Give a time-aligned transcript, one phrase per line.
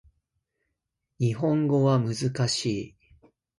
[1.19, 2.15] 日本語は難
[2.49, 2.95] しい